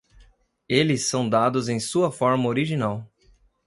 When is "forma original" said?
2.11-3.07